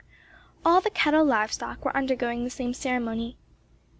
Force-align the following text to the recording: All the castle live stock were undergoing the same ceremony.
All 0.65 0.81
the 0.81 0.89
castle 0.89 1.23
live 1.23 1.53
stock 1.53 1.85
were 1.85 1.95
undergoing 1.95 2.43
the 2.43 2.49
same 2.49 2.73
ceremony. 2.73 3.37